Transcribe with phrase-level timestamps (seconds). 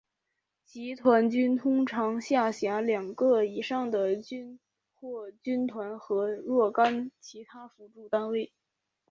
[0.65, 4.59] 集团军通常下辖两个以上的军
[4.95, 8.51] 或军团和若干其他辅助单位。